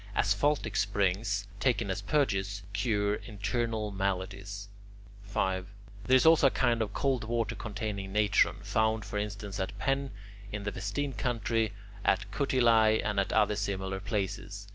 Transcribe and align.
Asphaltic 0.15 0.75
springs, 0.77 1.47
taken 1.59 1.91
as 1.91 2.01
purges, 2.01 2.63
cure 2.73 3.13
internal 3.27 3.91
maladies. 3.91 4.67
5. 5.25 5.67
There 6.05 6.15
is 6.15 6.25
also 6.25 6.47
a 6.47 6.49
kind 6.49 6.81
of 6.81 6.91
cold 6.91 7.23
water 7.25 7.53
containing 7.53 8.11
natron, 8.11 8.61
found 8.63 9.05
for 9.05 9.19
instance 9.19 9.59
at 9.59 9.77
Penne 9.77 10.09
in 10.51 10.63
the 10.63 10.71
Vestine 10.71 11.13
country, 11.13 11.73
at 12.03 12.31
Cutiliae, 12.31 13.03
and 13.05 13.19
at 13.19 13.31
other 13.31 13.55
similar 13.55 13.99
places. 13.99 14.67